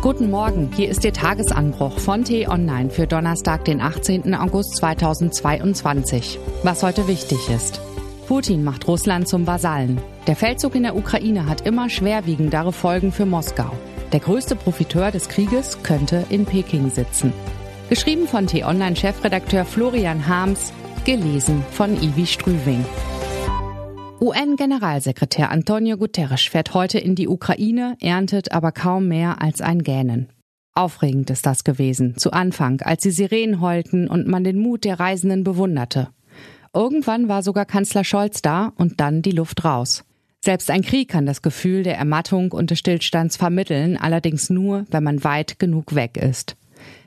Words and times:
Guten 0.00 0.30
Morgen, 0.30 0.70
hier 0.76 0.90
ist 0.90 1.04
Ihr 1.04 1.12
Tagesanbruch 1.12 1.98
von 1.98 2.22
T-Online 2.22 2.88
für 2.88 3.08
Donnerstag, 3.08 3.64
den 3.64 3.80
18. 3.80 4.32
August 4.32 4.76
2022. 4.76 6.38
Was 6.62 6.84
heute 6.84 7.08
wichtig 7.08 7.38
ist. 7.50 7.80
Putin 8.28 8.62
macht 8.62 8.86
Russland 8.86 9.26
zum 9.26 9.48
Vasallen. 9.48 10.00
Der 10.28 10.36
Feldzug 10.36 10.76
in 10.76 10.84
der 10.84 10.94
Ukraine 10.94 11.46
hat 11.46 11.66
immer 11.66 11.90
schwerwiegendere 11.90 12.72
Folgen 12.72 13.10
für 13.10 13.26
Moskau. 13.26 13.72
Der 14.12 14.20
größte 14.20 14.54
Profiteur 14.54 15.10
des 15.10 15.28
Krieges 15.28 15.82
könnte 15.82 16.24
in 16.30 16.46
Peking 16.46 16.90
sitzen. 16.90 17.32
Geschrieben 17.88 18.28
von 18.28 18.46
T-Online-Chefredakteur 18.46 19.64
Florian 19.64 20.28
Harms, 20.28 20.72
gelesen 21.04 21.64
von 21.72 22.00
Ivi 22.00 22.26
Strüving. 22.26 22.84
UN-Generalsekretär 24.20 25.52
Antonio 25.52 25.96
Guterres 25.96 26.42
fährt 26.42 26.74
heute 26.74 26.98
in 26.98 27.14
die 27.14 27.28
Ukraine, 27.28 27.96
erntet 28.00 28.50
aber 28.50 28.72
kaum 28.72 29.06
mehr 29.06 29.40
als 29.40 29.60
ein 29.60 29.84
Gähnen. 29.84 30.28
Aufregend 30.74 31.30
ist 31.30 31.46
das 31.46 31.62
gewesen, 31.62 32.16
zu 32.16 32.32
Anfang, 32.32 32.80
als 32.80 33.04
die 33.04 33.12
Sirenen 33.12 33.60
heulten 33.60 34.08
und 34.08 34.26
man 34.26 34.42
den 34.42 34.58
Mut 34.58 34.84
der 34.84 34.98
Reisenden 34.98 35.44
bewunderte. 35.44 36.08
Irgendwann 36.74 37.28
war 37.28 37.44
sogar 37.44 37.64
Kanzler 37.64 38.02
Scholz 38.02 38.42
da 38.42 38.72
und 38.74 39.00
dann 39.00 39.22
die 39.22 39.30
Luft 39.30 39.64
raus. 39.64 40.04
Selbst 40.40 40.68
ein 40.70 40.82
Krieg 40.82 41.08
kann 41.08 41.26
das 41.26 41.40
Gefühl 41.40 41.84
der 41.84 41.96
Ermattung 41.96 42.50
und 42.50 42.70
des 42.70 42.80
Stillstands 42.80 43.36
vermitteln, 43.36 43.96
allerdings 43.96 44.50
nur, 44.50 44.84
wenn 44.90 45.04
man 45.04 45.22
weit 45.22 45.60
genug 45.60 45.94
weg 45.94 46.16
ist. 46.16 46.56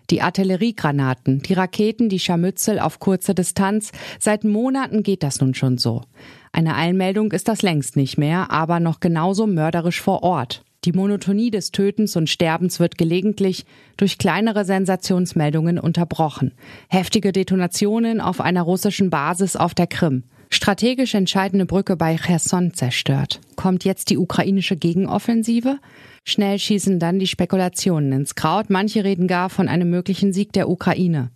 Die 0.10 0.22
Artilleriegranaten, 0.22 1.42
die 1.42 1.54
Raketen, 1.54 2.10
die 2.10 2.20
Scharmützel 2.20 2.80
auf 2.80 3.00
kurze 3.00 3.34
Distanz, 3.34 3.92
seit 4.20 4.44
Monaten 4.44 5.04
geht 5.04 5.24
das 5.24 5.40
nun 5.40 5.54
schon 5.54 5.78
so. 5.78 6.04
Eine 6.52 6.76
Eilmeldung 6.76 7.32
ist 7.32 7.48
das 7.48 7.62
längst 7.62 7.96
nicht 7.96 8.18
mehr, 8.18 8.52
aber 8.52 8.80
noch 8.80 9.00
genauso 9.00 9.48
mörderisch 9.48 10.02
vor 10.02 10.24
Ort. 10.24 10.64
Die 10.84 10.94
Monotonie 10.94 11.52
des 11.52 11.72
Tötens 11.72 12.16
und 12.16 12.30
Sterbens 12.30 12.80
wird 12.80 12.98
gelegentlich 12.98 13.66
durch 13.98 14.18
kleinere 14.18 14.66
Sensationsmeldungen 14.66 15.78
unterbrochen. 15.78 16.54
Heftige 16.90 17.32
Detonationen 17.32 18.20
auf 18.20 18.42
einer 18.42 18.64
russischen 18.64 19.12
Basis 19.12 19.56
auf 19.56 19.76
der 19.76 19.86
Krim. 19.86 20.24
Strategisch 20.50 21.14
entscheidende 21.14 21.66
Brücke 21.66 21.96
bei 21.96 22.18
Cherson 22.18 22.74
zerstört. 22.74 23.40
Kommt 23.56 23.86
jetzt 23.86 24.10
die 24.10 24.18
ukrainische 24.18 24.76
Gegenoffensive? 24.76 25.78
Schnell 26.26 26.60
schießen 26.60 27.00
dann 27.00 27.20
die 27.20 27.28
Spekulationen 27.28 28.12
ins 28.12 28.36
Kraut. 28.36 28.70
Manche 28.70 29.04
reden 29.04 29.28
gar 29.28 29.50
von 29.50 29.70
einem 29.70 29.90
möglichen 29.90 30.34
Sieg 30.34 30.52
der 30.52 30.68
Ukraine. 30.68 31.30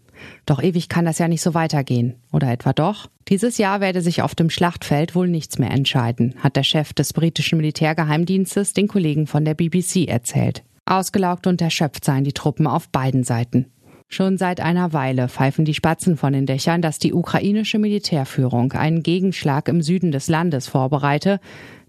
Doch 0.46 0.62
ewig 0.62 0.90
kann 0.90 1.06
das 1.06 1.20
ja 1.20 1.28
nicht 1.28 1.42
so 1.42 1.54
weitergehen. 1.54 2.16
Oder 2.32 2.52
etwa 2.52 2.74
doch? 2.74 3.08
Dieses 3.28 3.58
Jahr 3.58 3.82
werde 3.82 4.02
sich 4.02 4.22
auf 4.22 4.36
dem 4.36 4.50
Schlachtfeld 4.50 5.16
wohl 5.16 5.28
nichts 5.28 5.58
mehr 5.58 5.72
entscheiden, 5.72 6.36
hat 6.40 6.56
der 6.56 6.64
Chef 6.64 6.94
des 6.94 7.14
britischen 7.14 7.58
Militärgeheimdienstes 7.58 8.74
den 8.74 8.88
Kollegen 8.88 9.28
von 9.28 9.46
der 9.46 9.56
BBC 9.56 10.08
erzählt. 10.08 10.64
Ausgelaugt 10.86 11.48
und 11.48 11.62
erschöpft 11.62 12.06
seien 12.06 12.24
die 12.24 12.34
Truppen 12.34 12.68
auf 12.68 12.90
beiden 12.90 13.24
Seiten. 13.24 13.66
Schon 14.08 14.38
seit 14.38 14.62
einer 14.62 14.94
Weile 14.94 15.28
pfeifen 15.28 15.66
die 15.66 15.74
Spatzen 15.74 16.16
von 16.16 16.34
den 16.34 16.46
Dächern, 16.46 16.82
dass 16.82 17.00
die 17.00 17.14
ukrainische 17.14 17.80
Militärführung 17.80 18.74
einen 18.74 19.02
Gegenschlag 19.02 19.68
im 19.68 19.82
Süden 19.82 20.12
des 20.12 20.28
Landes 20.28 20.68
vorbereite, 20.68 21.40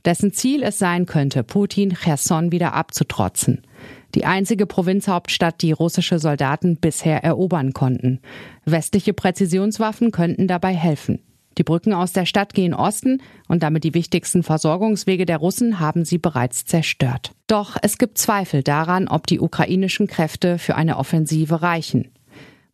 dessen 0.07 0.33
Ziel 0.33 0.63
es 0.63 0.79
sein 0.79 1.05
könnte, 1.05 1.45
Putin 1.45 1.95
Cherson 1.95 2.53
wieder 2.53 2.73
abzutrotzen 2.73 3.63
die 4.17 4.25
einzige 4.25 4.67
Provinzhauptstadt, 4.67 5.63
die 5.63 5.73
russische 5.73 6.19
Soldaten 6.19 6.79
bisher 6.79 7.23
erobern 7.23 7.73
konnten. 7.75 8.21
Westliche 8.65 9.13
Präzisionswaffen 9.13 10.11
könnten 10.11 10.49
dabei 10.49 10.75
helfen. 10.75 11.21
Die 11.59 11.63
Brücken 11.63 11.93
aus 11.93 12.13
der 12.13 12.27
Stadt 12.27 12.55
gehen 12.55 12.75
Osten 12.75 13.23
und 13.47 13.63
damit 13.63 13.85
die 13.85 13.95
wichtigsten 13.95 14.43
Versorgungswege 14.43 15.27
der 15.27 15.39
Russen 15.39 15.81
haben 15.81 16.05
sie 16.05 16.19
bereits 16.19 16.65
zerstört. 16.65 17.33
Doch 17.47 17.77
es 17.83 17.99
gibt 17.99 18.19
Zweifel 18.19 18.63
daran, 18.63 19.07
ob 19.07 19.27
die 19.27 19.41
ukrainischen 19.41 20.07
Kräfte 20.07 20.59
für 20.59 20.77
eine 20.77 20.97
Offensive 20.97 21.63
reichen. 21.63 22.11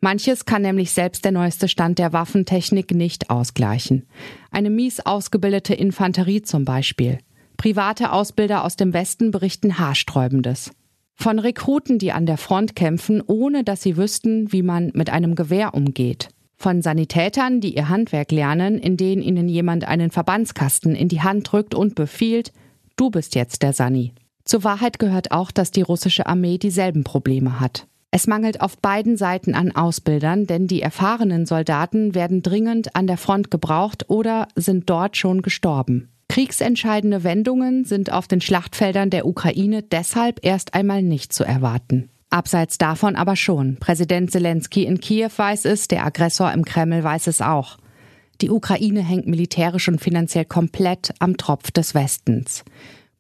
Manches 0.01 0.47
kann 0.47 0.63
nämlich 0.63 0.91
selbst 0.91 1.25
der 1.25 1.33
neueste 1.33 1.69
Stand 1.69 1.99
der 1.99 2.13
Waffentechnik 2.13 2.93
nicht 2.93 3.31
ausgleichen. 3.31 4.07
Eine 4.51 4.71
mies 4.71 4.99
ausgebildete 5.01 5.75
Infanterie 5.75 6.43
zum 6.43 6.65
Beispiel. 6.65 7.19
Private 7.57 8.11
Ausbilder 8.11 8.65
aus 8.65 8.75
dem 8.75 8.93
Westen 8.93 9.31
berichten 9.31 9.79
Haarsträubendes. 9.79 10.73
Von 11.15 11.39
Rekruten, 11.39 11.99
die 11.99 12.13
an 12.13 12.27
der 12.27 12.39
Front 12.39 12.75
kämpfen, 12.75 13.23
ohne 13.25 13.65
dass 13.65 13.83
sie 13.83 13.97
wüssten, 13.97 14.53
wie 14.53 14.63
man 14.63 14.91
mit 14.95 15.11
einem 15.11 15.35
Gewehr 15.35 15.75
umgeht. 15.75 16.29
Von 16.57 16.81
Sanitätern, 16.83 17.61
die 17.61 17.75
ihr 17.75 17.89
Handwerk 17.89 18.31
lernen, 18.31 18.79
in 18.79 18.97
denen 18.97 19.23
ihnen 19.23 19.49
jemand 19.49 19.87
einen 19.87 20.11
Verbandskasten 20.11 20.95
in 20.95 21.09
die 21.09 21.21
Hand 21.21 21.51
drückt 21.51 21.75
und 21.75 21.95
befiehlt, 21.95 22.53
du 22.97 23.11
bist 23.11 23.35
jetzt 23.35 23.63
der 23.63 23.73
Sani. 23.73 24.13
Zur 24.45 24.65
Wahrheit 24.65 24.99
gehört 24.99 25.33
auch, 25.33 25.51
dass 25.51 25.71
die 25.71 25.83
russische 25.83 26.27
Armee 26.27 26.59
dieselben 26.59 27.05
Probleme 27.05 27.61
hat. 27.61 27.87
Es 28.15 28.27
mangelt 28.27 28.61
auf 28.61 28.77
beiden 28.79 29.17
Seiten 29.17 29.55
an 29.55 29.75
Ausbildern, 29.75 30.47
denn 30.47 30.67
die 30.67 30.83
erfahrenen 30.83 31.47
Soldaten 31.47 32.15
werden 32.15 32.43
dringend 32.43 32.95
an 32.95 33.07
der 33.07 33.17
Front 33.17 33.51
gebraucht 33.51 34.11
oder 34.11 34.49
sind 34.55 34.91
dort 34.91 35.17
schon 35.17 35.41
gestorben. 35.41 36.12
Kriegsentscheidende 36.33 37.25
Wendungen 37.25 37.85
sind 37.85 38.11
auf 38.11 38.27
den 38.27 38.41
Schlachtfeldern 38.41 39.11
der 39.11 39.27
Ukraine 39.27 39.83
deshalb 39.83 40.41
erst 40.43 40.73
einmal 40.73 41.03
nicht 41.03 41.31
zu 41.35 41.45
erwarten. 41.45 42.09
Abseits 42.31 42.79
davon 42.79 43.17
aber 43.17 43.37
schon. 43.37 43.77
Präsident 43.77 44.31
Zelensky 44.31 44.85
in 44.85 44.99
Kiew 44.99 45.29
weiß 45.37 45.67
es, 45.67 45.89
der 45.89 46.07
Aggressor 46.07 46.51
im 46.51 46.65
Kreml 46.65 47.05
weiß 47.05 47.27
es 47.27 47.43
auch. 47.43 47.77
Die 48.41 48.49
Ukraine 48.49 49.03
hängt 49.03 49.27
militärisch 49.27 49.89
und 49.89 50.01
finanziell 50.01 50.47
komplett 50.47 51.13
am 51.19 51.37
Tropf 51.37 51.71
des 51.71 51.95
Westens. 51.95 52.65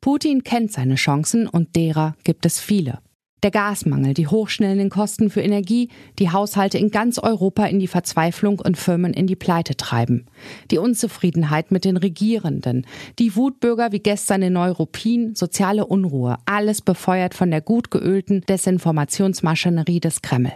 Putin 0.00 0.42
kennt 0.42 0.72
seine 0.72 0.94
Chancen 0.94 1.46
und 1.46 1.76
derer 1.76 2.16
gibt 2.24 2.46
es 2.46 2.60
viele. 2.60 3.00
Der 3.42 3.50
Gasmangel, 3.50 4.14
die 4.14 4.28
hochschnellenden 4.28 4.88
Kosten 4.88 5.28
für 5.28 5.40
Energie, 5.40 5.88
die 6.20 6.30
Haushalte 6.30 6.78
in 6.78 6.92
ganz 6.92 7.18
Europa 7.18 7.64
in 7.64 7.80
die 7.80 7.88
Verzweiflung 7.88 8.60
und 8.60 8.78
Firmen 8.78 9.12
in 9.12 9.26
die 9.26 9.34
Pleite 9.34 9.76
treiben. 9.76 10.26
Die 10.70 10.78
Unzufriedenheit 10.78 11.72
mit 11.72 11.84
den 11.84 11.96
Regierenden, 11.96 12.86
die 13.18 13.34
Wutbürger 13.34 13.90
wie 13.90 13.98
gestern 13.98 14.42
in 14.42 14.52
Neuruppin, 14.52 15.34
soziale 15.34 15.86
Unruhe, 15.86 16.36
alles 16.46 16.82
befeuert 16.82 17.34
von 17.34 17.50
der 17.50 17.60
gut 17.60 17.90
geölten 17.90 18.42
Desinformationsmaschinerie 18.42 19.98
des 19.98 20.22
Kreml. 20.22 20.52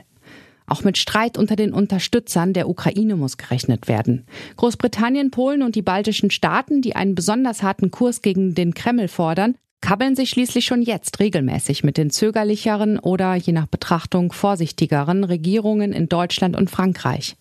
Auch 0.68 0.84
mit 0.84 0.96
Streit 0.96 1.38
unter 1.38 1.56
den 1.56 1.72
Unterstützern 1.72 2.52
der 2.52 2.68
Ukraine 2.68 3.16
muss 3.16 3.36
gerechnet 3.36 3.88
werden. 3.88 4.26
Großbritannien, 4.56 5.32
Polen 5.32 5.62
und 5.62 5.74
die 5.74 5.82
baltischen 5.82 6.30
Staaten, 6.30 6.82
die 6.82 6.94
einen 6.94 7.16
besonders 7.16 7.64
harten 7.64 7.90
Kurs 7.90 8.22
gegen 8.22 8.54
den 8.54 8.74
Kreml 8.74 9.08
fordern, 9.08 9.56
kabbeln 9.86 10.16
sich 10.16 10.30
schließlich 10.30 10.64
schon 10.64 10.82
jetzt 10.82 11.20
regelmäßig 11.20 11.84
mit 11.84 11.96
den 11.96 12.10
zögerlicheren 12.10 12.98
oder 12.98 13.36
je 13.36 13.52
nach 13.52 13.68
Betrachtung 13.68 14.32
vorsichtigeren 14.32 15.22
Regierungen 15.22 15.92
in 15.92 16.08
Deutschland 16.08 16.56
und 16.56 16.70
Frankreich. 16.70 17.36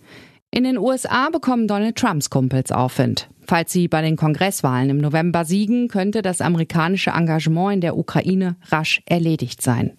In 0.51 0.63
den 0.63 0.77
USA 0.77 1.29
bekommen 1.31 1.67
Donald 1.67 1.95
Trumps 1.95 2.29
Kumpels 2.29 2.71
Aufwind. 2.71 3.29
Falls 3.47 3.73
sie 3.73 3.87
bei 3.87 4.03
den 4.03 4.15
Kongresswahlen 4.15 4.91
im 4.91 4.99
November 4.99 5.43
siegen, 5.43 5.87
könnte 5.87 6.21
das 6.21 6.39
amerikanische 6.39 7.09
Engagement 7.09 7.73
in 7.73 7.81
der 7.81 7.97
Ukraine 7.97 8.57
rasch 8.67 9.01
erledigt 9.07 9.63
sein. 9.63 9.93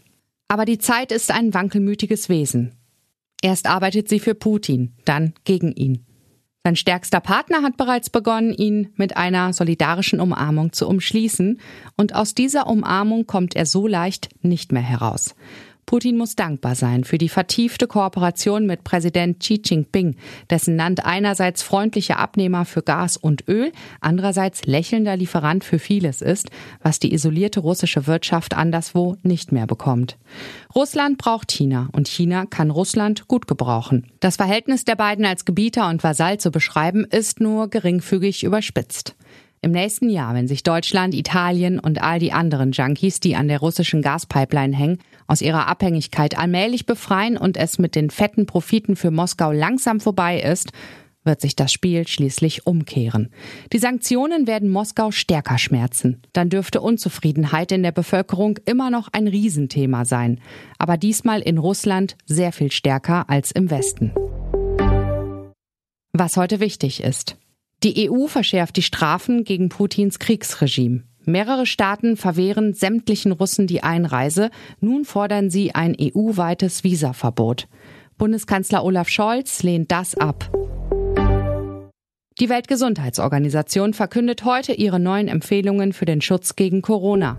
Aber 0.46 0.66
die 0.66 0.78
Zeit 0.78 1.10
ist 1.10 1.32
ein 1.32 1.52
wankelmütiges 1.52 2.28
Wesen. 2.28 2.76
Erst 3.42 3.68
arbeitet 3.68 4.08
sie 4.08 4.20
für 4.20 4.36
Putin, 4.36 4.92
dann 5.04 5.34
gegen 5.42 5.72
ihn. 5.72 6.06
Sein 6.66 6.75
stärkster 6.75 7.21
Partner 7.21 7.62
hat 7.62 7.77
bereits 7.77 8.10
begonnen, 8.10 8.53
ihn 8.53 8.88
mit 8.97 9.16
einer 9.16 9.53
solidarischen 9.53 10.19
Umarmung 10.19 10.72
zu 10.72 10.88
umschließen, 10.88 11.60
und 11.97 12.16
aus 12.16 12.34
dieser 12.34 12.66
Umarmung 12.66 13.25
kommt 13.25 13.54
er 13.54 13.66
so 13.66 13.87
leicht 13.87 14.31
nicht 14.43 14.72
mehr 14.72 14.82
heraus. 14.82 15.37
Putin 15.86 16.16
muss 16.16 16.34
dankbar 16.34 16.74
sein 16.74 17.04
für 17.04 17.16
die 17.16 17.28
vertiefte 17.28 17.86
Kooperation 17.86 18.66
mit 18.66 18.82
Präsident 18.82 19.38
Xi 19.38 19.62
Jinping, 19.64 20.16
dessen 20.50 20.76
Land 20.76 21.06
einerseits 21.06 21.62
freundlicher 21.62 22.19
Abnehmer 22.19 22.64
für 22.64 22.82
Gas 22.82 23.16
und 23.16 23.47
Öl, 23.47 23.70
andererseits 24.00 24.66
lächelnder 24.66 25.16
Lieferant 25.16 25.62
für 25.62 25.78
vieles 25.78 26.22
ist, 26.22 26.50
was 26.82 26.98
die 26.98 27.14
isolierte 27.14 27.60
russische 27.60 28.08
Wirtschaft 28.08 28.54
anderswo 28.54 29.16
nicht 29.22 29.52
mehr 29.52 29.69
bekommt. 29.69 30.19
Russland 30.75 31.19
braucht 31.19 31.52
China 31.52 31.88
und 31.93 32.08
China 32.08 32.46
kann 32.46 32.70
Russland 32.72 33.28
gut 33.28 33.46
gebrauchen. 33.46 34.08
Das 34.19 34.34
Verhältnis 34.34 34.84
der 34.84 34.96
beiden 34.96 35.25
als 35.25 35.44
Gebieter 35.44 35.88
und 35.88 36.02
Vasall 36.02 36.38
zu 36.38 36.50
beschreiben, 36.50 37.05
ist 37.05 37.38
nur 37.38 37.70
geringfügig 37.70 38.43
überspitzt. 38.43 39.14
Im 39.62 39.73
nächsten 39.73 40.11
Jahr, 40.11 40.35
wenn 40.35 40.49
sich 40.49 40.62
Deutschland, 40.62 41.14
Italien 41.14 41.79
und 41.79 42.00
all 42.03 42.19
die 42.19 42.32
anderen 42.32 42.73
Junkies, 42.73 43.20
die 43.20 43.37
an 43.37 43.49
der 43.49 43.58
russischen 43.58 44.03
Gaspipeline 44.03 44.76
hängen, 44.76 44.99
aus 45.26 45.43
ihrer 45.43 45.67
Abhängigkeit 45.67 46.38
allmählich 46.38 46.87
befreien 46.87 47.37
und 47.37 47.56
es 47.56 47.79
mit 47.79 47.94
den 47.94 48.11
fetten 48.11 48.47
Profiten 48.47 48.97
für 48.97 49.11
Moskau 49.11 49.53
langsam 49.53 50.00
vorbei 50.00 50.41
ist, 50.41 50.73
wird 51.26 51.41
sich 51.41 51.56
das 51.56 51.73
Spiel 51.73 52.06
schließlich 52.06 52.67
umkehren. 52.67 53.31
Die 53.73 53.79
Sanktionen 53.79 54.47
werden 54.47 54.70
Moskau 54.70 55.11
stärker 55.11 55.59
schmerzen. 55.59 56.23
Dann 56.32 56.49
dürfte 56.49 56.81
Unzufriedenheit 56.81 57.73
in 57.73 57.82
der 57.82 57.93
Bevölkerung 57.93 58.59
immer 58.64 58.91
noch 58.91 59.09
ein 59.12 59.26
Riesenthema 59.26 60.05
sein. 60.05 60.41
Aber 60.79 60.97
diesmal 60.97 61.43
in 61.43 61.59
Russland 61.59 62.17
sehr 62.25 62.52
viel 62.52 62.70
stärker 62.70 63.29
als 63.29 63.50
im 63.50 63.70
Westen. 63.70 64.12
Was 66.12 66.37
heute 66.37 66.61
wichtig 66.61 67.02
ist. 67.02 67.37
Die 67.82 68.11
EU 68.11 68.26
verschärft 68.26 68.76
die 68.76 68.82
Strafen 68.82 69.44
gegen 69.44 69.69
Putins 69.69 70.19
Kriegsregime. 70.19 71.05
Mehrere 71.25 71.67
Staaten 71.67 72.17
verwehren 72.17 72.73
sämtlichen 72.73 73.32
Russen 73.32 73.67
die 73.67 73.82
Einreise. 73.82 74.50
Nun 74.81 75.05
fordern 75.05 75.50
sie 75.50 75.75
ein 75.75 75.94
EU-weites 76.00 76.84
Visaverbot. 76.84 77.69
Bundeskanzler 78.17 78.82
Olaf 78.82 79.08
Scholz 79.08 79.62
lehnt 79.62 79.93
das 79.93 80.14
ab. 80.17 80.50
Die 82.38 82.49
Weltgesundheitsorganisation 82.49 83.93
verkündet 83.93 84.44
heute 84.44 84.73
ihre 84.73 85.00
neuen 85.00 85.28
Empfehlungen 85.28 85.93
für 85.93 86.05
den 86.05 86.20
Schutz 86.20 86.55
gegen 86.55 86.81
Corona. 86.81 87.38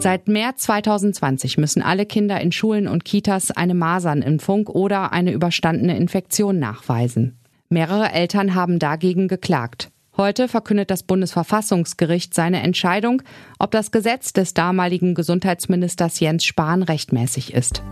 Seit 0.00 0.28
März 0.28 0.62
2020 0.62 1.58
müssen 1.58 1.82
alle 1.82 2.06
Kinder 2.06 2.40
in 2.40 2.52
Schulen 2.52 2.88
und 2.88 3.04
Kitas 3.04 3.50
eine 3.50 3.74
Masernimpfung 3.74 4.66
oder 4.68 5.12
eine 5.12 5.32
überstandene 5.32 5.96
Infektion 5.96 6.58
nachweisen. 6.58 7.38
Mehrere 7.70 8.12
Eltern 8.12 8.54
haben 8.54 8.78
dagegen 8.78 9.28
geklagt. 9.28 9.90
Heute 10.16 10.48
verkündet 10.48 10.90
das 10.90 11.02
Bundesverfassungsgericht 11.02 12.34
seine 12.34 12.62
Entscheidung, 12.62 13.22
ob 13.58 13.70
das 13.70 13.90
Gesetz 13.90 14.32
des 14.32 14.54
damaligen 14.54 15.14
Gesundheitsministers 15.14 16.18
Jens 16.18 16.44
Spahn 16.44 16.82
rechtmäßig 16.82 17.52
ist. 17.52 17.82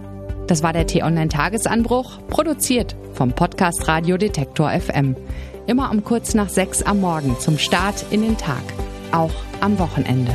Das 0.46 0.62
war 0.62 0.72
der 0.72 0.86
T-Online-Tagesanbruch, 0.86 2.26
produziert 2.28 2.96
vom 3.12 3.32
Podcast 3.32 3.86
Radio 3.86 4.16
Detektor 4.16 4.70
FM. 4.70 5.14
Immer 5.66 5.90
um 5.90 6.04
kurz 6.04 6.34
nach 6.34 6.48
sechs 6.48 6.82
am 6.82 7.00
Morgen 7.00 7.38
zum 7.38 7.58
Start 7.58 8.06
in 8.10 8.22
den 8.22 8.38
Tag, 8.38 8.62
auch 9.12 9.34
am 9.60 9.78
Wochenende. 9.78 10.34